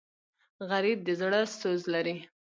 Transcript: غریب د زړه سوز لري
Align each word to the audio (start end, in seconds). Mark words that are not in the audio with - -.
غریب 0.69 0.97
د 1.03 1.09
زړه 1.21 1.39
سوز 1.59 1.81
لري 1.93 2.15